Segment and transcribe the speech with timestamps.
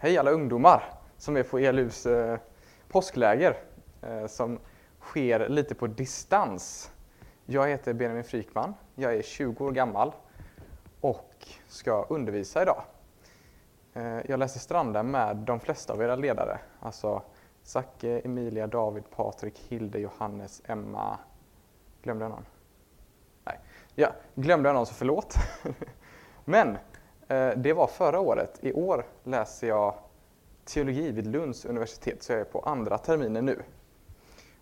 [0.00, 0.84] Hej alla ungdomar
[1.16, 2.38] som är på ELUs eh,
[2.88, 3.56] påskläger
[4.02, 4.58] eh, som
[5.00, 6.90] sker lite på distans.
[7.46, 10.12] Jag heter Benjamin Frykman, jag är 20 år gammal
[11.00, 12.82] och ska undervisa idag.
[13.94, 17.22] Eh, jag läser Stranda med de flesta av era ledare, alltså
[17.62, 21.18] Zacke, Emilia, David, Patrik, Hilde, Johannes, Emma.
[22.02, 22.46] Glömde jag någon?
[23.44, 23.60] Nej,
[23.94, 25.34] ja, glömde jag någon så förlåt.
[26.44, 26.78] Men
[27.28, 28.58] Eh, det var förra året.
[28.60, 29.94] I år läser jag
[30.64, 33.62] teologi vid Lunds universitet, så jag är på andra terminen nu.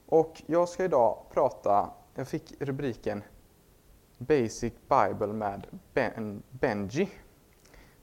[0.06, 3.22] Och jag ska idag prata, jag fick rubriken
[4.18, 7.08] Basic Bible med ben, Benji.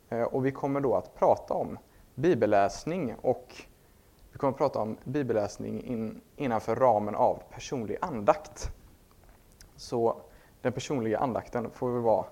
[0.09, 1.77] Eh, och vi kommer då att prata om
[2.15, 3.55] bibelläsning och
[4.31, 8.71] vi kommer att prata om bibelläsning in, innanför ramen av personlig andakt.
[9.75, 10.21] Så
[10.61, 12.25] den personliga andakten får väl vara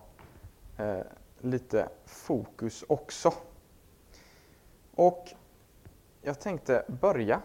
[0.77, 1.05] eh,
[1.41, 3.34] lite fokus också.
[4.95, 5.34] Och
[6.22, 7.41] jag tänkte börja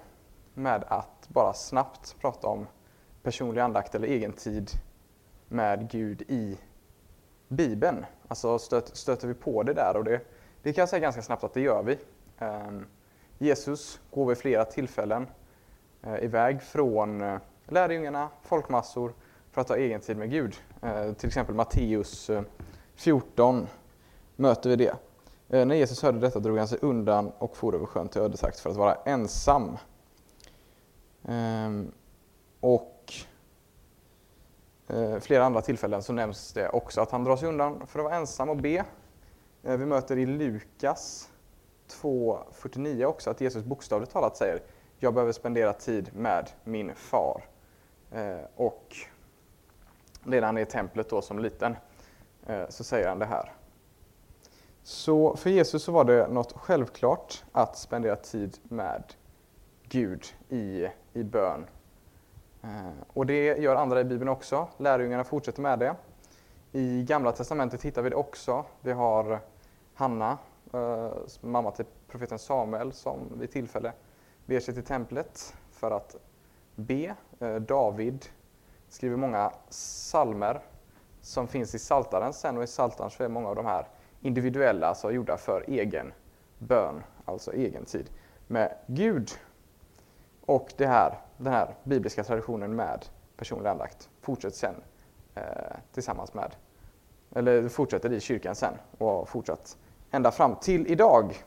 [0.55, 2.66] med att bara snabbt prata om
[3.23, 4.71] personlig andakt eller egen tid
[5.49, 6.59] med Gud i
[7.49, 8.07] Bibeln.
[8.29, 10.21] Alltså stöt, stöter vi på det där och det,
[10.63, 11.99] det kan jag säga ganska snabbt att det gör vi.
[12.38, 12.87] Um,
[13.38, 15.27] Jesus går vid flera tillfällen
[16.07, 17.38] uh, iväg från uh,
[17.69, 19.13] lärjungarna, folkmassor,
[19.51, 20.57] för att ha egen tid med Gud.
[20.85, 22.31] Uh, till exempel Matteus
[22.95, 23.66] 14
[24.37, 24.96] möter vi det.
[25.48, 28.60] Eh, när Jesus hörde detta drog han sig undan och for över sjön till ödesakt
[28.60, 29.79] för att vara ensam.
[31.24, 31.92] Ehm,
[32.60, 33.12] och
[34.88, 38.04] eh, flera andra tillfällen så nämns det också att han drar sig undan för att
[38.04, 38.84] vara ensam och be.
[39.62, 41.30] Eh, vi möter i Lukas
[41.88, 44.62] 2.49 också att Jesus bokstavligt talat säger
[44.98, 47.45] jag behöver spendera tid med min far.
[48.57, 48.96] Och
[50.24, 51.76] redan i templet då som liten
[52.68, 53.55] så säger han det här.
[54.87, 59.02] Så för Jesus så var det något självklart att spendera tid med
[59.88, 61.66] Gud i, i bön.
[62.62, 64.69] Eh, och det gör andra i Bibeln också.
[64.76, 65.94] Lärjungarna fortsätter med det.
[66.72, 68.64] I Gamla Testamentet hittar vi det också.
[68.80, 69.41] Vi har
[69.94, 70.38] Hanna,
[70.72, 73.92] eh, mamma till profeten Samuel, som vid tillfälle
[74.46, 76.16] beger sig till templet för att
[76.75, 77.14] be.
[77.38, 78.26] Eh, David
[78.88, 80.60] skriver många salmer
[81.20, 83.86] som finns i Saltaren sen och i Saltaren så är många av de här
[84.21, 86.12] individuella, alltså gjorda för egen
[86.59, 88.10] bön, alltså egen tid
[88.47, 89.31] med Gud.
[90.47, 93.06] Och det här, den här bibliska traditionen med
[93.37, 94.75] personlig andakt fortsätter sen
[95.34, 95.43] eh,
[95.93, 96.55] tillsammans med,
[97.34, 99.76] eller fortsätter i kyrkan sen och har fortsatt
[100.10, 101.44] ända fram till idag.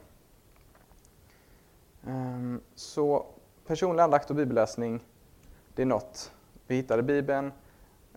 [2.06, 3.26] Um, så
[3.68, 5.04] personlig andakt och bibelläsning,
[5.76, 6.32] det är något
[6.68, 7.52] vi hittar i Bibeln,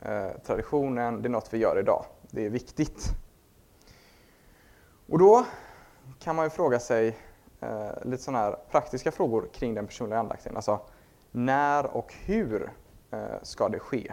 [0.03, 2.05] eh, traditionen, det är något vi gör idag.
[2.31, 3.15] Det är viktigt.
[5.13, 5.45] Och då
[6.19, 7.17] kan man ju fråga sig
[7.61, 10.57] eh, lite sådana här praktiska frågor kring den personliga andakten.
[10.57, 10.81] Alltså,
[11.31, 12.73] när och hur
[13.11, 14.13] eh, ska det ske?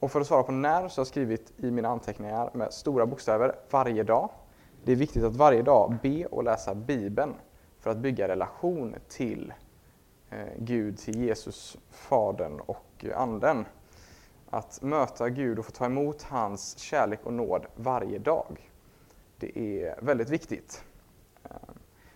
[0.00, 3.06] Och för att svara på när så har jag skrivit i mina anteckningar med stora
[3.06, 4.30] bokstäver varje dag.
[4.84, 7.34] Det är viktigt att varje dag be och läsa Bibeln
[7.80, 9.54] för att bygga relation till
[10.30, 13.64] eh, Gud, till Jesus, Fadern och Anden.
[14.50, 18.70] Att möta Gud och få ta emot hans kärlek och nåd varje dag.
[19.38, 20.84] Det är väldigt viktigt.
[21.44, 21.50] Eh,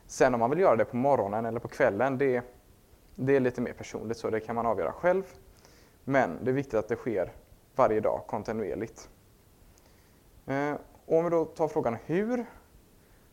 [0.07, 2.45] sen om man vill göra det på morgonen eller på kvällen, det,
[3.15, 5.23] det är lite mer personligt så det kan man avgöra själv.
[6.05, 7.33] Men det är viktigt att det sker
[7.75, 9.11] varje dag kontinuerligt.
[11.07, 12.47] Och om vi då tar frågan hur,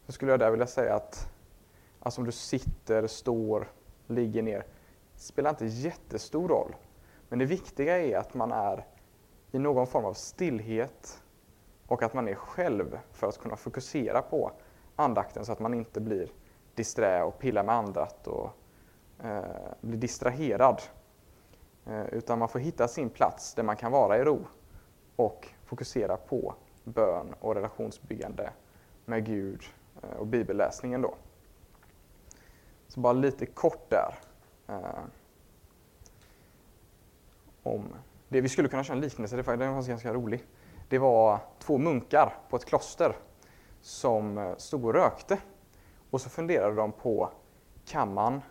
[0.06, 1.32] så skulle jag där vilja säga att
[2.00, 3.72] alltså om du sitter, står,
[4.08, 4.66] ligger ner,
[5.16, 6.76] spelar inte jättestor roll.
[7.30, 8.86] Men det viktiga är att man är
[9.52, 11.22] i någon form av stillhet
[11.88, 14.52] och att man är själv för att kunna fokusera på
[14.96, 16.30] andakten så att man inte blir
[16.76, 18.50] disträ och pillar med andat och
[19.24, 19.42] eh,
[19.82, 20.82] blir distraherad.
[21.86, 24.46] Eh, utan man får hitta sin plats där man kan vara i ro
[25.16, 28.50] och fokusera på bön och relationsbyggande
[29.06, 29.62] med Gud
[30.04, 31.16] eh, och bibelläsningen då.
[32.88, 34.16] Så bara lite kort där.
[34.68, 35.04] Eh,
[37.64, 37.84] om
[38.28, 38.42] det.
[38.42, 40.44] Vi skulle kunna köra en liknelse, den var ganska rolig
[40.90, 43.16] det var två munkar på ett kloster
[43.82, 45.38] som eh, stod och rökte.
[46.10, 47.30] Och så funderade de på,
[47.86, 48.42] kan man,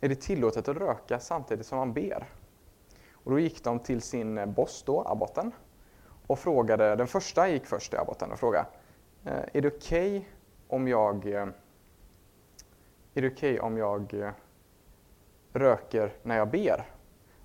[0.00, 2.28] är det tillåtet att röka samtidigt som man ber?
[3.12, 5.52] Och då gick de till sin eh, boss då, abboten,
[6.26, 8.66] och frågade, den första gick först till abboten och frågade,
[9.24, 10.24] eh, är det okej okay
[10.68, 11.52] om jag, är
[13.12, 14.32] det okay om jag
[15.52, 16.86] röker när jag ber?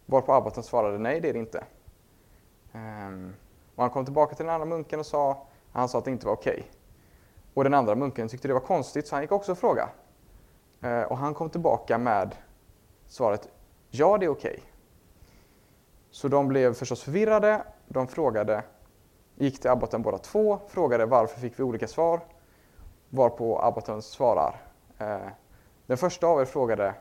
[0.05, 1.63] Varpå abboten svarade, nej det är det inte.
[2.73, 3.35] Ehm,
[3.75, 6.25] och han kom tillbaka till den andra munken och sa, han sa att det inte
[6.25, 6.71] var okej.
[7.53, 9.89] Och den andra munken tyckte det var konstigt så han gick också och frågade.
[10.81, 12.35] Ehm, och han kom tillbaka med
[13.07, 13.49] svaret
[13.89, 14.51] ja, det är okej.
[14.51, 14.63] Okay.
[16.11, 17.63] Så de blev förstås förvirrade.
[17.87, 18.63] De frågade,
[19.35, 22.19] gick till abboten båda två, frågade varför fick vi olika svar?
[23.09, 24.61] Varpå abboten svarar.
[24.97, 25.29] Ehm,
[25.85, 26.93] den första av er frågade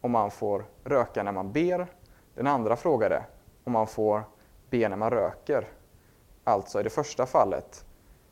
[0.00, 1.86] om man får röka när man ber.
[2.34, 3.24] Den andra frågade
[3.64, 4.24] om man får
[4.72, 5.68] be när man röker.
[6.44, 7.84] Alltså i det första fallet,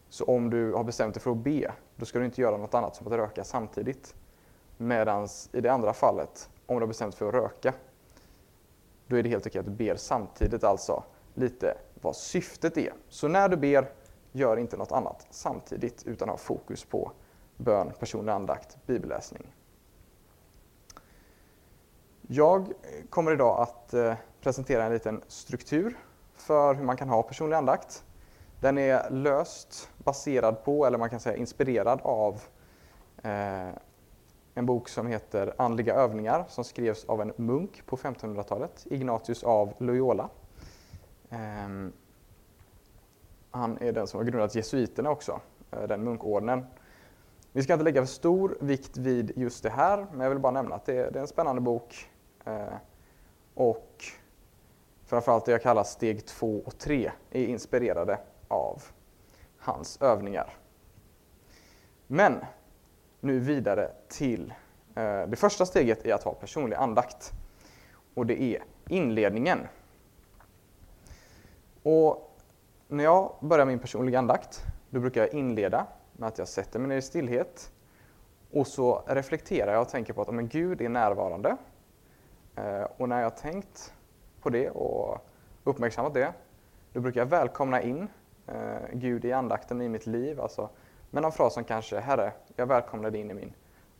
[0.09, 2.75] så om du har bestämt dig för att be, då ska du inte göra något
[2.75, 4.15] annat som att röka samtidigt.
[4.77, 7.75] Medan i det andra fallet, om du har bestämt dig för att röka,
[9.07, 11.05] då är det helt okej att du ber samtidigt, alltså
[11.35, 12.93] lite vad syftet är.
[13.09, 13.93] Så när du ber,
[14.33, 17.13] gör inte något annat samtidigt utan ha fokus på
[17.57, 19.55] bön, personlig andakt, bibelläsning.
[22.27, 22.73] Jag
[23.11, 25.97] kommer idag att eh, presentera en liten struktur
[26.41, 28.05] för hur man kan ha personlig andakt.
[28.61, 32.43] Den är löst baserad på, eller man kan säga inspirerad av,
[33.23, 33.69] eh,
[34.55, 39.75] en bok som heter Andliga övningar som skrevs av en munk på 1500-talet, Ignatius av
[39.79, 40.29] Loyola.
[41.31, 41.39] Eh,
[43.51, 45.41] han är den som har grundat jesuiterna också,
[45.71, 46.67] eh, den munkordnen.
[47.53, 50.53] Vi ska inte lägga för stor vikt vid just det här, men jag vill bara
[50.53, 52.11] nämna att det är, det är en spännande bok.
[52.45, 52.75] Eh,
[53.55, 54.05] och
[55.11, 58.19] framförallt det jag kallar steg 2 och 3 är inspirerade
[58.49, 58.83] av
[59.59, 60.57] hans övningar.
[62.07, 62.45] Men
[63.21, 64.55] nu vidare till
[64.95, 67.33] eh, det första steget i att ha personlig andakt.
[68.15, 69.59] Och det är inledningen.
[71.83, 72.37] Och
[72.89, 76.89] när jag börjar min personliga andakt, då brukar jag inleda med att jag sätter mig
[76.89, 77.73] ner i stillhet
[78.51, 81.56] och så reflekterar jag och tänker på att om Gud är närvarande.
[82.56, 83.95] Eh, och när jag har tänkt
[84.43, 85.19] på det och
[85.65, 86.33] uppmärksammat det,
[86.93, 88.09] då brukar jag välkomna in
[88.47, 90.41] eh, Gud i andakten i mitt liv.
[90.41, 90.69] Alltså,
[91.11, 93.53] med någon fras som kanske Herre, jag välkomnar dig in i min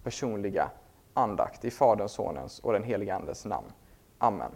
[0.03, 0.71] personliga
[1.15, 3.73] andakt i Faderns, Sonens och den helige Andes namn.
[4.19, 4.53] Amen.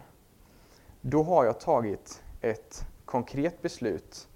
[1.00, 4.28] Då har jag tagit ett konkret beslut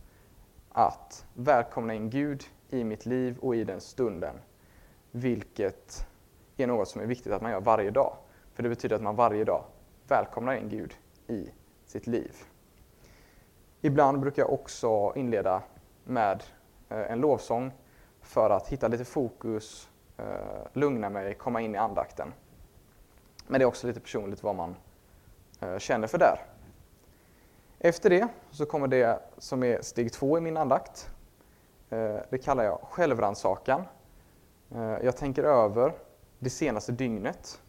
[0.72, 4.34] att välkomna in Gud i mitt liv och i den stunden.
[5.10, 6.06] Vilket
[6.56, 8.16] är något som är viktigt att man gör varje dag.
[8.54, 9.64] För det betyder att man varje dag
[10.08, 10.94] välkomnar in Gud
[11.28, 11.50] i
[11.86, 12.36] sitt liv.
[13.80, 15.62] Ibland brukar jag också inleda
[16.04, 16.42] med
[16.88, 17.72] eh, en lovsång
[18.20, 20.24] för att hitta lite fokus, eh,
[20.72, 22.32] lugna mig, komma in i andakten.
[23.46, 24.76] Men det är också lite personligt vad man
[25.60, 26.40] eh, känner för där.
[27.78, 31.10] Efter det så kommer det som är steg två i min andakt.
[32.30, 33.84] Det kallar jag självrannsakan.
[35.02, 35.92] Jag tänker över
[36.38, 37.60] det senaste dygnet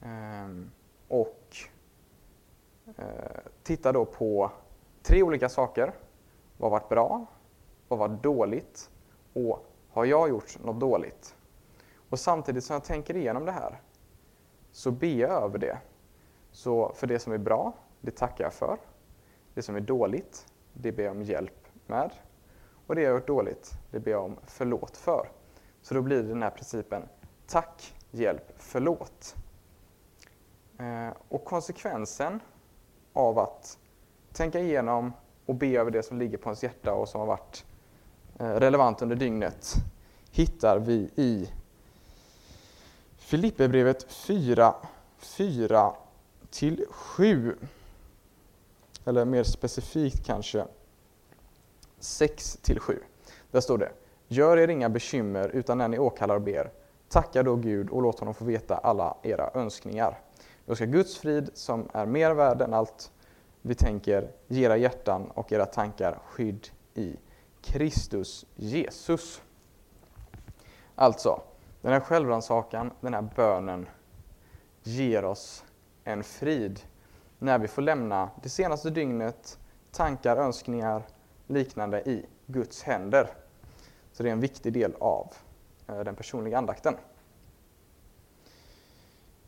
[0.00, 0.70] ehm,
[1.08, 1.41] och
[2.96, 3.04] Eh,
[3.62, 4.50] tittar då på
[5.02, 5.92] tre olika saker.
[6.56, 7.26] Vad var bra?
[7.88, 8.90] Vad var dåligt?
[9.32, 11.36] Och har jag gjort något dåligt?
[12.10, 13.80] Och samtidigt som jag tänker igenom det här
[14.72, 15.78] så ber jag över det.
[16.50, 18.78] Så för det som är bra, det tackar jag för.
[19.54, 22.10] Det som är dåligt, det ber jag om hjälp med.
[22.86, 25.28] Och det jag har gjort dåligt, det ber jag om förlåt för.
[25.82, 27.02] Så då blir det den här principen
[27.46, 29.36] tack, hjälp, förlåt.
[30.78, 32.40] Eh, och konsekvensen
[33.12, 33.78] av att
[34.32, 35.12] tänka igenom
[35.46, 37.64] och be över det som ligger på ens hjärta och som har varit
[38.38, 39.74] eh, relevant under dygnet
[40.30, 41.50] hittar vi i
[43.18, 44.74] Filipperbrevet 4,
[45.18, 45.92] 4
[46.50, 47.56] till 7.
[49.04, 50.64] Eller mer specifikt kanske
[51.98, 52.98] 6 till 7.
[53.50, 53.92] Där står det
[54.28, 56.70] Gör er inga bekymmer utan när ni åkallar och ber,
[57.08, 60.18] tacka då Gud och låt honom få veta alla era önskningar.
[60.66, 63.12] Då ska Guds frid, som är mer värd än allt
[63.62, 67.16] vi tänker ge era hjärtan och era tankar skydd i
[67.60, 69.42] Kristus Jesus.
[70.94, 71.42] Alltså,
[71.80, 73.88] den här självrannsakan, den här bönen
[74.82, 75.64] ger oss
[76.04, 76.80] en frid
[77.38, 79.58] när vi får lämna det senaste dygnet,
[79.90, 81.02] tankar, önskningar,
[81.46, 83.28] liknande i Guds händer.
[84.12, 85.32] Så det är en viktig del av
[85.88, 86.96] eh, den personliga andakten.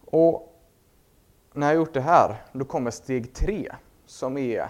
[0.05, 0.54] Och
[1.57, 3.73] när jag gjort det här, då kommer steg tre
[4.07, 4.69] som är,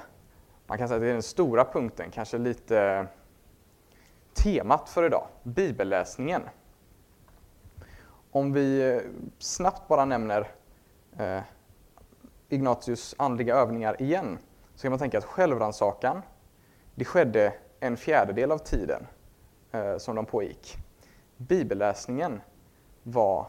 [0.66, 3.06] man kan säga att det är den stora punkten, kanske lite
[4.34, 6.42] temat för idag, bibelläsningen.
[8.30, 9.00] Om vi
[9.38, 10.48] snabbt bara nämner
[11.18, 11.40] eh,
[12.48, 14.38] Ignatius andliga övningar igen,
[14.74, 16.22] så kan man tänka att självrannsakan,
[16.94, 19.06] det skedde en fjärdedel av tiden
[19.72, 20.76] eh, som de pågick.
[21.36, 22.40] Bibelläsningen
[23.02, 23.46] var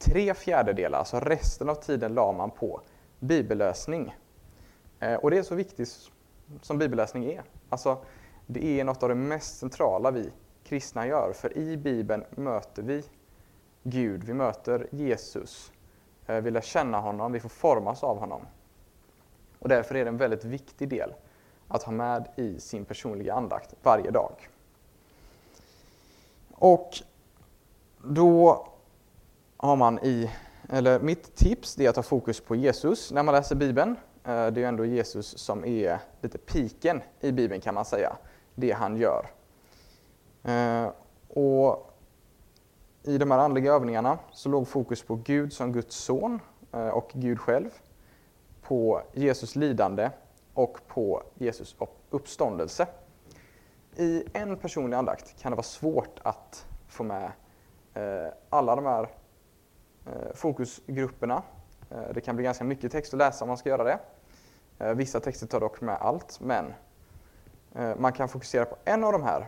[0.00, 2.80] tre fjärdedelar, alltså resten av tiden la man på
[3.18, 4.16] bibelläsning.
[5.00, 6.10] Eh, och det är så viktigt
[6.62, 7.42] som bibelläsning är.
[7.68, 7.98] Alltså,
[8.46, 10.30] det är något av det mest centrala vi
[10.64, 11.32] kristna gör.
[11.32, 13.04] För i Bibeln möter vi
[13.82, 15.72] Gud, vi möter Jesus.
[16.26, 18.40] Eh, vi lär känna honom, vi får formas av honom.
[19.58, 21.14] Och därför är det en väldigt viktig del
[21.68, 24.48] att ha med i sin personliga andakt varje dag.
[26.54, 26.90] Och
[28.04, 28.66] då
[29.62, 30.30] har man i,
[30.68, 33.96] eller mitt tips är att ha fokus på Jesus när man läser Bibeln.
[34.24, 38.16] Eh, det är ju ändå Jesus som är lite piken i Bibeln kan man säga,
[38.54, 39.26] det han gör.
[40.42, 40.88] Eh,
[41.28, 41.94] och
[43.02, 46.40] I de här andliga övningarna så låg fokus på Gud som Guds son
[46.72, 47.70] eh, och Gud själv,
[48.62, 50.10] på Jesus lidande
[50.54, 51.76] och på Jesus
[52.10, 52.86] uppståndelse.
[53.96, 57.30] I en personlig andakt kan det vara svårt att få med
[58.50, 59.08] alla de här
[60.10, 61.42] Eh, fokusgrupperna.
[61.90, 63.98] Eh, det kan bli ganska mycket text att läsa om man ska göra det.
[64.78, 66.72] Eh, vissa texter tar dock med allt, men
[67.96, 69.46] man kan fokusera på en av de här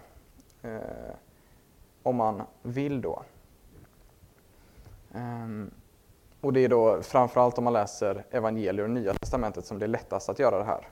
[2.03, 3.23] om man vill då.
[5.15, 5.71] Ehm,
[6.41, 9.89] och det är då framförallt om man läser evangelier och nya testamentet som det är
[9.89, 10.89] lättast att göra det här.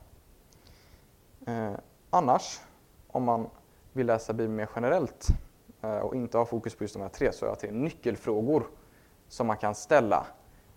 [1.46, 1.76] Ehm,
[2.10, 2.60] annars,
[3.06, 3.50] om man
[3.92, 5.26] vill läsa Bibeln mer generellt
[6.02, 8.66] och inte ha fokus på just de här tre, så är det nyckelfrågor
[9.30, 10.26] som man kan ställa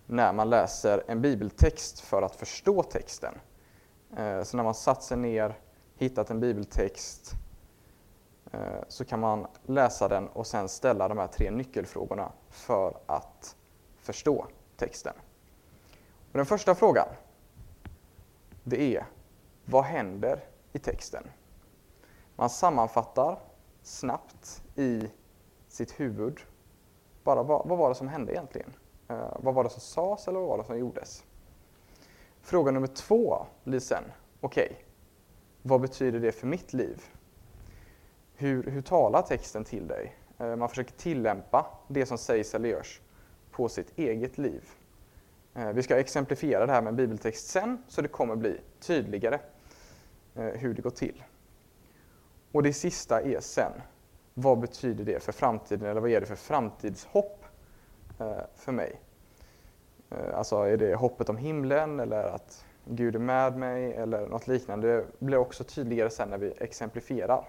[0.06, 3.34] när man läser en bibeltext för att förstå texten.
[4.16, 5.58] Eh, så när man satt sig ner,
[5.96, 7.32] hittat en bibeltext,
[8.52, 13.56] eh, så kan man läsa den och sen ställa de här tre nyckelfrågorna för att
[14.00, 14.46] förstå
[14.76, 15.14] texten.
[16.32, 17.08] Och den första frågan,
[18.64, 19.06] det är
[19.64, 21.30] vad händer i texten?
[22.36, 23.38] Man sammanfattar
[23.82, 25.10] snabbt i
[25.68, 26.40] sitt huvud
[27.24, 28.72] bara vad, vad var det som hände egentligen?
[29.08, 31.24] Eh, vad var det som sades eller vad var det som gjordes?
[32.42, 34.04] Fråga nummer två blir sen,
[34.40, 34.76] okej, okay,
[35.62, 37.02] vad betyder det för mitt liv?
[38.36, 40.16] hur, hur talar texten till dig?
[40.38, 43.00] Eh, man försöker tillämpa det som sägs eller görs
[43.50, 44.68] på sitt eget liv.
[45.54, 49.40] Eh, vi ska exemplifiera det här med en bibeltext sen, så det kommer bli tydligare
[50.34, 51.24] eh, hur det går till.
[52.52, 53.72] Och det sista är sen,
[54.34, 57.44] vad betyder det för framtiden, eller vad ger det för framtidshopp
[58.18, 59.00] eh, för mig?
[60.10, 64.46] Eh, alltså, är det hoppet om himlen, eller att Gud är med mig, eller något
[64.46, 64.96] liknande?
[64.96, 67.44] Det blir också tydligare sen när vi exemplifierar.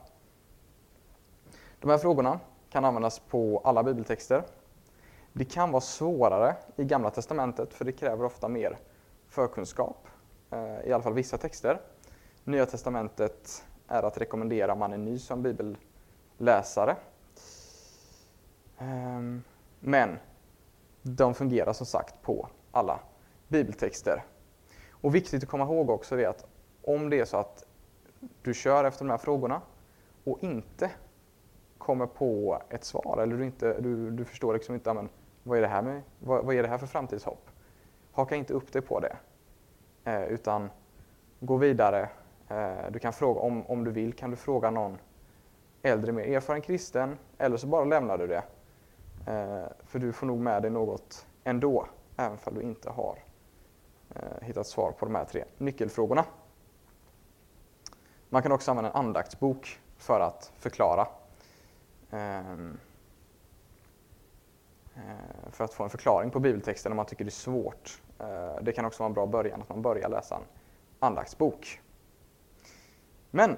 [1.79, 2.39] De här frågorna
[2.69, 4.43] kan användas på alla bibeltexter.
[5.33, 8.77] Det kan vara svårare i Gamla Testamentet för det kräver ofta mer
[9.27, 10.07] förkunskap,
[10.51, 11.81] eh, i alla fall vissa texter.
[12.43, 15.77] Nya Testamentet är att rekommendera om man är ny som bibel
[16.37, 16.95] läsare.
[18.77, 19.43] Ehm,
[19.79, 20.19] men
[21.01, 22.99] de fungerar som sagt på alla
[23.47, 24.23] bibeltexter.
[24.89, 26.45] Och viktigt att komma ihåg också är att
[26.81, 27.65] om det är så att
[28.41, 29.61] du kör efter de här frågorna
[30.23, 30.91] och inte
[31.77, 35.09] kommer på ett svar eller du, inte, du, du förstår liksom inte amen,
[35.43, 37.49] vad, är det här med, vad, vad är det här för framtidshopp.
[38.11, 39.17] Haka inte upp dig på det.
[40.03, 40.69] Eh, utan
[41.39, 42.09] gå vidare.
[42.47, 44.97] Eh, du kan fråga, om, om du vill kan du fråga någon
[45.85, 48.43] äldre, mer erfaren kristen eller så bara lämnar du det.
[49.27, 51.87] Eh, för du får nog med dig något ändå,
[52.17, 53.19] även om du inte har
[54.15, 56.25] eh, hittat svar på de här tre nyckelfrågorna.
[58.29, 61.07] Man kan också använda en andaktsbok för att förklara
[62.11, 62.77] ehm,
[64.95, 68.01] eh, för att få en förklaring på bibeltexten om man tycker det är svårt.
[68.19, 70.41] Eh, det kan också vara en bra början att man börjar läsa en
[70.99, 71.81] andaktsbok.
[73.31, 73.57] Men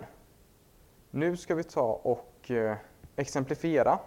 [1.12, 2.78] nu ska vi ta och eh,
[3.16, 4.00] exemplifiera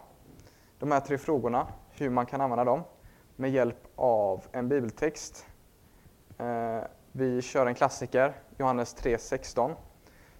[0.78, 2.82] de här tre frågorna, hur man kan använda dem
[3.36, 5.46] med hjälp av en bibeltext.
[6.38, 6.80] Eh,
[7.12, 9.74] vi kör en klassiker, Johannes 3.16.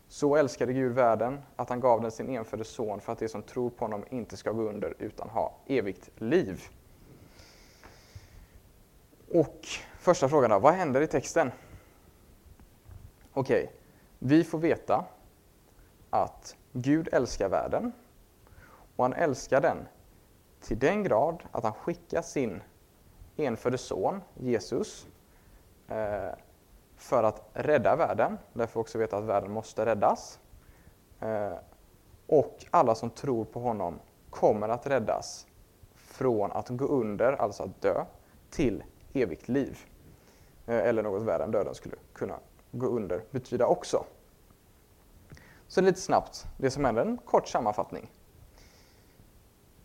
[0.09, 3.43] Så älskade Gud världen att han gav den sin enfödde son för att de som
[3.43, 6.63] tror på honom inte ska gå under utan ha evigt liv.
[9.33, 9.67] Och
[9.99, 11.53] första frågan då, vad händer i texten?
[13.33, 13.73] Okej,
[14.19, 15.05] vi får veta
[16.11, 17.93] att Gud älskar världen
[18.97, 19.89] och han älskar den
[20.61, 22.63] till den grad att han skickar sin
[23.37, 25.07] enfödde son, Jesus,
[25.89, 26.31] eh,
[26.97, 28.39] för att rädda världen.
[28.53, 30.39] Därför också veta att världen måste räddas.
[31.21, 31.53] Eh,
[32.27, 33.99] och alla som tror på honom
[34.31, 35.47] kommer att räddas
[35.95, 38.05] från att gå under, alltså att dö,
[38.51, 39.79] till evigt liv.
[40.67, 42.39] Eh, eller något värre än döden skulle kunna
[42.73, 44.05] gå under betyda också.
[45.71, 48.11] Så lite snabbt, det som händer, en kort sammanfattning.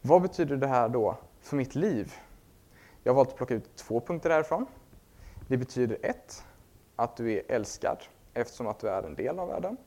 [0.02, 2.14] Vad betyder det här då för mitt liv?
[3.04, 4.66] Jag har valt att plocka ut två punkter därifrån.
[5.48, 6.46] Det betyder ett,
[6.96, 7.98] att du är älskad
[8.34, 9.78] eftersom att du är en del av världen.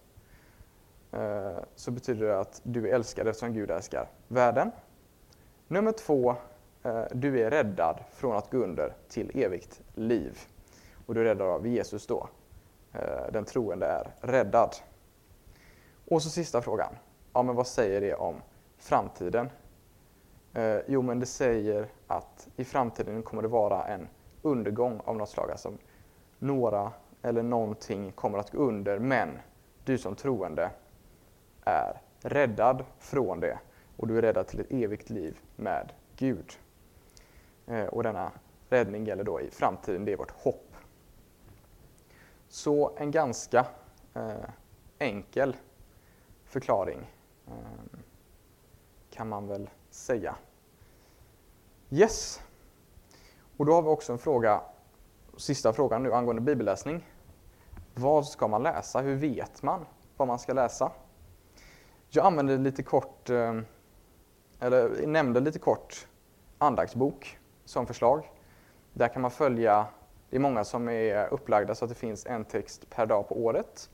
[1.12, 4.70] Eh, så betyder det att du är älskad eftersom Gud älskar världen.
[5.68, 6.36] Nummer två,
[6.82, 10.38] eh, du är räddad från att gå under till evigt liv.
[11.06, 12.28] Och du är räddad av Jesus då.
[12.92, 14.76] Eh, den troende är räddad.
[16.10, 16.94] Och så sista frågan.
[17.32, 18.42] Ja, men vad säger det om
[18.76, 19.50] framtiden?
[20.54, 24.08] Eh, jo, men det säger att i framtiden kommer det vara en
[24.42, 25.50] undergång av något slag.
[25.50, 25.72] Alltså
[26.38, 29.38] några eller någonting kommer att gå under, men
[29.84, 30.70] du som troende
[31.64, 33.58] är räddad från det
[33.96, 36.52] och du är räddad till ett evigt liv med Gud.
[37.66, 38.30] Eh, och denna
[38.68, 40.74] räddning gäller då i framtiden, det är vårt hopp.
[42.48, 43.66] Så en ganska
[44.14, 44.50] eh,
[44.98, 45.56] enkel
[46.48, 47.12] förklaring
[47.46, 48.02] ehm,
[49.10, 50.36] kan man väl säga.
[51.90, 52.40] Yes.
[53.56, 54.60] Och då har vi också en fråga,
[55.36, 57.06] sista frågan nu angående bibelläsning.
[57.94, 59.00] Vad ska man läsa?
[59.00, 59.86] Hur vet man
[60.16, 60.92] vad man ska läsa?
[62.08, 63.64] Jag använde lite kort, ehm,
[64.60, 66.08] eller nämnde lite kort
[66.58, 68.32] andaktsbok som förslag.
[68.92, 69.86] Där kan man följa,
[70.30, 73.44] det är många som är upplagda så att det finns en text per dag på
[73.44, 73.90] året.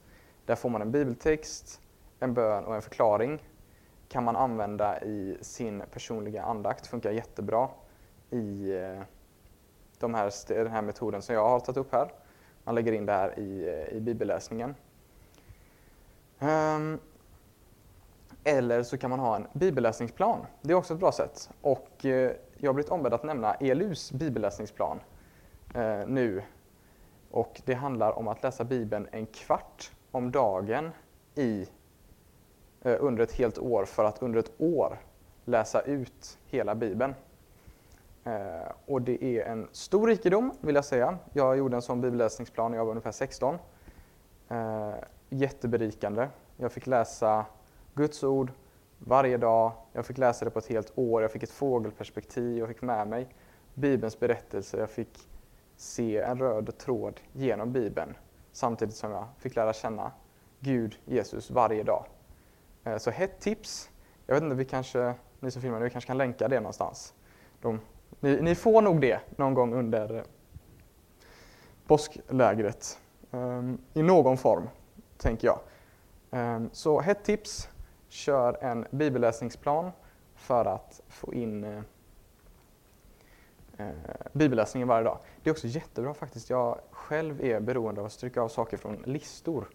[0.46, 1.80] Där får man en bibeltext,
[2.24, 3.42] en bön och en förklaring.
[4.08, 7.68] Kan man använda i sin personliga andakt, funkar jättebra
[8.30, 9.02] i eh,
[9.98, 12.12] de här, den här metoden som jag har tagit upp här.
[12.64, 14.74] Man lägger in det här i, eh, i bibelläsningen.
[16.38, 17.00] Um,
[18.44, 20.46] eller så kan man ha en bibelläsningsplan.
[20.62, 21.50] Det är också ett bra sätt.
[21.60, 25.00] Och eh, jag har blivit ombedd att nämna ELUs bibelläsningsplan
[25.74, 26.42] eh, nu.
[27.30, 30.90] Och det handlar om att läsa Bibeln en kvart om dagen
[31.34, 31.68] i,
[32.84, 35.00] Eh, under ett helt år för att under ett år
[35.44, 37.14] läsa ut hela Bibeln.
[38.24, 41.18] Eh, och det är en stor rikedom, vill jag säga.
[41.32, 43.58] Jag gjorde en sån bibelläsningsplan när jag var ungefär 16.
[44.48, 44.94] Eh,
[45.28, 46.28] jätteberikande.
[46.56, 47.46] Jag fick läsa
[47.94, 48.52] Guds ord
[48.98, 49.72] varje dag.
[49.92, 51.22] Jag fick läsa det på ett helt år.
[51.22, 52.58] Jag fick ett fågelperspektiv.
[52.58, 53.28] Jag fick med mig
[53.74, 54.76] Bibelns berättelse.
[54.76, 55.28] Jag fick
[55.76, 58.16] se en röd tråd genom Bibeln
[58.52, 60.12] samtidigt som jag fick lära känna
[60.60, 62.04] Gud, Jesus, varje dag.
[62.84, 63.90] Eh, så hett tips.
[64.26, 67.14] Jag vet inte, vi kanske, ni som filmar, nu kanske kan länka det någonstans.
[67.60, 67.80] De,
[68.20, 70.22] ni, ni, får nog det någon gång under eh,
[71.86, 72.98] påsklägret.
[73.30, 74.68] Um, I någon form,
[75.16, 75.60] tänker jag.
[76.30, 77.68] Um, så hett tips
[78.08, 79.90] kör en bibelläsningsplan
[80.34, 81.80] för att få in uh,
[84.32, 85.18] bibelläsningen varje dag.
[85.42, 86.50] Det är också jättebra faktiskt.
[86.50, 89.68] Jag själv är beroende av att stryka av saker från listor.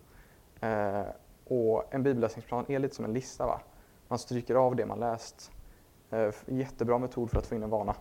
[0.63, 1.01] Uh,
[1.49, 3.45] och en bibelläsningsplan är lite som en lista.
[3.45, 3.61] Va?
[4.07, 5.51] Man stryker av det man läst.
[6.09, 7.95] Eh, jättebra metod för att få in en vana.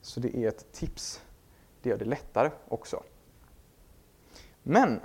[0.00, 1.22] Så det är ett tips.
[1.82, 3.02] Det gör det lättare också.
[4.62, 5.00] Men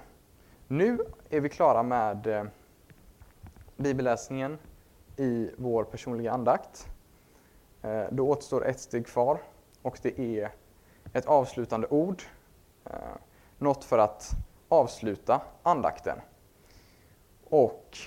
[0.67, 2.43] nu är vi klara med eh,
[3.77, 4.57] bibelläsningen
[5.17, 6.87] i vår personliga andakt.
[7.81, 9.41] Eh, då återstår ett steg kvar
[9.81, 10.51] och det är
[11.13, 12.23] ett avslutande ord.
[13.57, 14.31] Något för att
[14.69, 16.17] avsluta andakten.
[17.49, 17.97] Och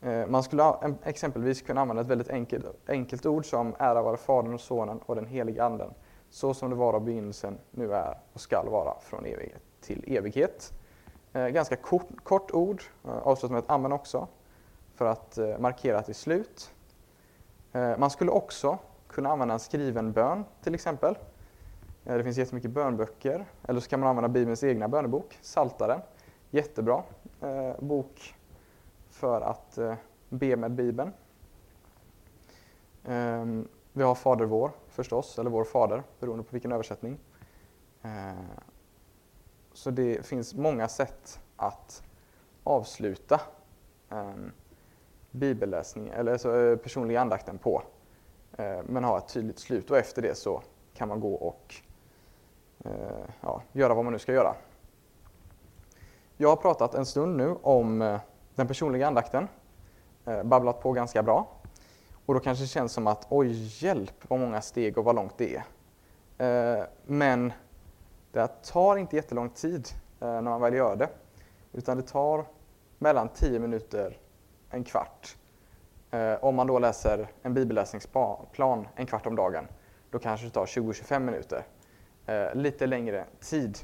[0.00, 4.54] eh, man skulle exempelvis kunna använda ett väldigt enkelt, enkelt ord som ära vare Fadern
[4.54, 5.90] och Sonen och den helige Anden.
[6.30, 10.72] Så som det var av begynnelsen, nu är och skall vara från evighet till evighet.
[11.32, 14.28] Eh, ganska kort, kort ord, eh, avslutat med ett amen också
[14.94, 16.70] för att eh, markera att det är slut.
[17.72, 21.18] Eh, man skulle också kunna använda en skriven bön till exempel.
[22.04, 23.44] Eh, det finns jättemycket bönböcker.
[23.68, 26.00] Eller så kan man använda Bibelns egna bönebok, Saltaren.
[26.56, 27.02] Jättebra
[27.40, 28.34] eh, bok
[29.10, 29.94] för att eh,
[30.28, 31.12] be med Bibeln.
[33.04, 37.18] Ehm, vi har Fader vår förstås, eller Vår Fader, beroende på vilken översättning.
[38.02, 38.32] Eh,
[39.72, 42.02] så det finns många sätt att
[42.64, 43.40] avsluta
[44.10, 44.52] ehm,
[45.30, 47.82] bibelläsning, eller alltså personliga andakten på.
[48.58, 50.62] Eh, men ha ett tydligt slut och efter det så
[50.94, 51.74] kan man gå och
[52.84, 54.54] eh, ja, göra vad man nu ska göra.
[56.38, 58.20] Jag har pratat en stund nu om eh,
[58.54, 59.48] den personliga andakten,
[60.26, 61.48] eh, babblat på ganska bra.
[62.26, 65.38] Och då kanske det känns som att oj, hjälp vad många steg och vad långt
[65.38, 66.78] det är.
[66.78, 67.52] Eh, men
[68.32, 71.08] det tar inte jättelång tid när man väl gör det.
[71.72, 72.44] Utan det tar
[72.98, 74.18] mellan 10 minuter
[74.70, 75.36] en kvart.
[76.40, 79.68] Om man då läser en bibelläsningsplan en kvart om dagen,
[80.10, 81.64] då kanske det tar 20-25 minuter.
[82.54, 83.78] Lite längre tid.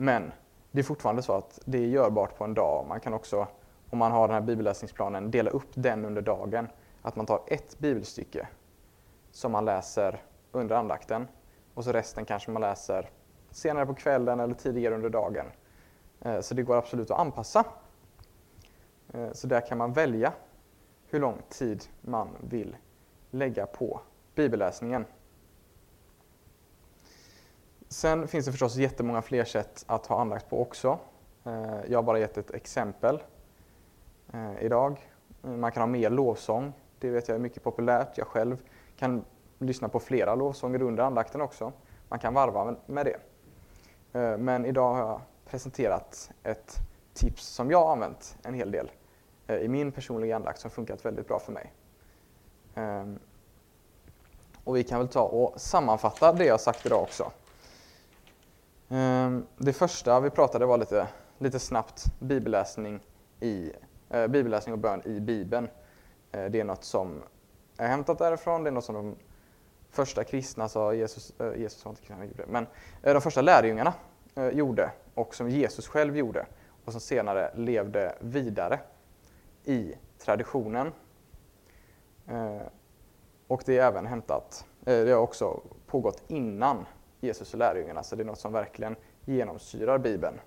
[0.00, 0.32] Men
[0.70, 2.86] det är fortfarande så att det är görbart på en dag.
[2.86, 3.46] Man kan också,
[3.90, 6.68] om man har den här bibelläsningsplanen, dela upp den under dagen.
[7.02, 8.48] Att man tar ett bibelstycke
[9.30, 11.28] som man läser under andakten
[11.74, 13.10] och så resten kanske man läser
[13.50, 15.46] senare på kvällen eller tidigare under dagen.
[16.20, 17.64] Eh, så det går absolut att anpassa
[19.12, 20.32] eh, så där kan man välja
[21.06, 22.76] hur lång tid man vill
[23.30, 24.00] lägga på
[24.34, 25.04] bibelläsningen.
[27.88, 30.98] Sen finns det förstås jättemånga fler sätt att ha andakt på också.
[31.44, 33.22] Eh, jag har bara gett ett exempel
[34.32, 35.10] eh, idag.
[35.42, 36.72] Man kan ha mer lovsång.
[36.98, 38.18] Det vet jag är mycket populärt.
[38.18, 38.56] Jag själv
[38.96, 39.24] kan
[39.58, 41.72] lyssna på flera lovsånger under andakten också.
[42.08, 43.16] Man kan varva med det.
[44.20, 45.20] Eh, men idag har jag
[45.50, 46.76] presenterat ett
[47.14, 48.90] tips som jag har använt en hel del
[49.60, 51.72] i min personliga andakt som funkat väldigt bra för mig.
[52.74, 53.18] Ehm,
[54.64, 57.32] och vi kan väl ta och sammanfatta det jag sagt idag också.
[58.88, 63.00] Ehm, det första vi pratade var lite, lite snabbt bibelläsning,
[63.40, 63.72] i,
[64.10, 65.68] eh, bibelläsning och bön i Bibeln.
[66.32, 67.22] Eh, det är något som
[67.76, 69.16] är hämtat därifrån, det är något som de
[69.90, 72.66] första kristna, sa Jesus, eh, Jesus var inte kristna, men
[73.02, 73.94] eh, de första lärjungarna
[74.34, 76.46] eh, gjorde och som Jesus själv gjorde
[76.84, 78.80] och som senare levde vidare
[79.64, 80.92] i traditionen.
[82.26, 82.62] Eh,
[83.46, 86.86] och det är även hämtat, eh, det har också pågått innan
[87.20, 90.40] Jesus och lärjungarna, så det är något som verkligen genomsyrar Bibeln.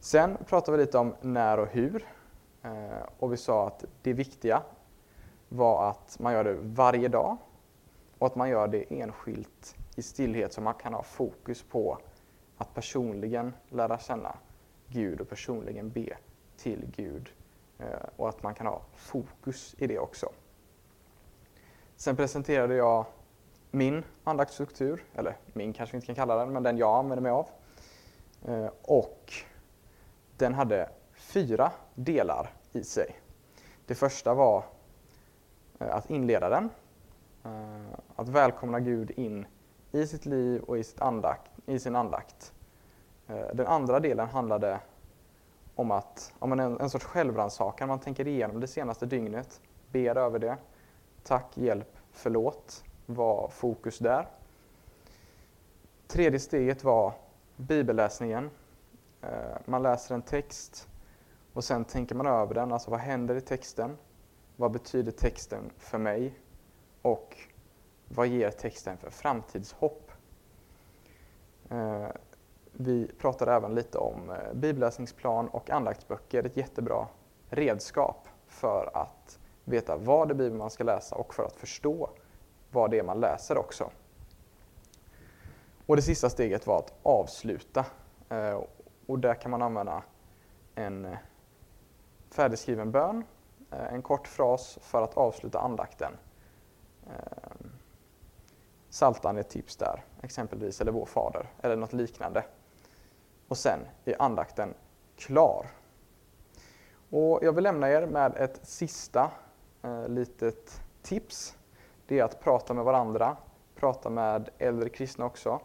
[0.00, 2.06] Sen pratade vi lite om när och hur.
[2.62, 4.62] Eh, och vi sa att det viktiga
[5.48, 7.36] var att man gör det varje dag
[8.18, 11.98] och att man gör det enskilt i stillhet så man kan ha fokus på
[12.56, 14.36] att personligen lära känna
[14.88, 16.16] Gud och personligen be
[16.56, 17.28] till Gud.
[17.78, 20.28] Eh, och att man kan ha fokus i det också.
[21.96, 23.04] Sen presenterade jag
[23.74, 27.32] min andaktsstruktur, eller min kanske vi inte kan kalla den, men den jag använder mig
[27.32, 27.48] av.
[28.44, 29.32] Eh, och
[30.36, 33.20] den hade fyra delar i sig.
[33.86, 34.64] Det första var
[35.78, 36.70] eh, att inleda den,
[37.44, 39.46] eh, att välkomna Gud in
[39.92, 42.52] i sitt liv och i, sitt andakt, i sin andakt.
[43.52, 44.80] Den andra delen handlade
[45.74, 49.60] om att, om en, en sorts självrannsakan, man tänker igenom det senaste dygnet,
[49.92, 50.56] ber över det,
[51.22, 54.28] tack, hjälp, förlåt var fokus där.
[56.06, 57.12] Tredje steget var
[57.56, 58.50] bibelläsningen.
[59.22, 60.88] Eh, man läser en text
[61.52, 63.96] och sen tänker man över den, alltså vad händer i texten?
[64.56, 66.38] Vad betyder texten för mig?
[67.02, 67.36] Och
[68.08, 70.10] vad ger texten för framtidshopp?
[71.70, 72.08] Eh,
[72.72, 77.06] vi pratade även lite om eh, bibelläsningsplan och andaktsböcker, ett jättebra
[77.50, 82.10] redskap för att veta vad det är Bibeln man ska läsa och för att förstå
[82.74, 83.90] vad det är man läser också.
[85.86, 87.86] Och det sista steget var att avsluta.
[88.28, 88.60] Eh,
[89.06, 90.02] och där kan man använda
[90.74, 91.18] en eh,
[92.30, 93.24] färdigskriven bön,
[93.70, 96.12] eh, en kort fras för att avsluta andakten.
[98.88, 102.44] Saltan är ett tips där, exempelvis, eller Vår Fader, eller något liknande.
[103.48, 104.74] Och sen är andakten
[105.16, 105.66] klar.
[107.10, 109.30] Och jag vill lämna er med ett sista
[109.82, 111.56] eh, litet tips
[112.06, 113.36] det är att prata med varandra,
[113.74, 115.60] prata med äldre kristna också,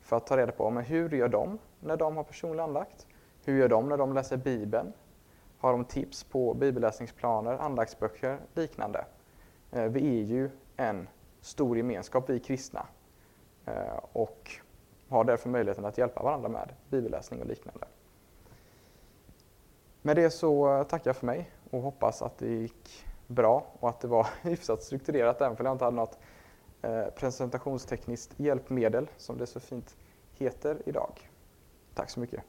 [0.00, 3.06] för att ta reda på men hur gör de när de har personlig andakt?
[3.44, 4.92] Hur gör de när de läser Bibeln?
[5.58, 9.04] Har de tips på bibelläsningsplaner, andaktsböcker, liknande?
[9.72, 11.08] Eh, vi är ju en
[11.40, 12.86] stor gemenskap, vi kristna,
[13.66, 14.50] eh, och
[15.08, 17.86] har därför möjligheten att hjälpa varandra med bibelläsning och liknande.
[20.02, 24.00] Med det så tackar jag för mig och hoppas att det gick bra och att
[24.00, 26.18] det var hyfsat strukturerat även om jag inte hade något
[26.82, 29.96] eh, presentationstekniskt hjälpmedel som det så fint
[30.32, 31.30] heter idag.
[31.94, 32.42] Tack så mycket.